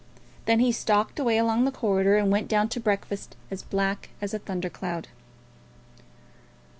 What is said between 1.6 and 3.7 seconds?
the corridor and went down to breakfast, as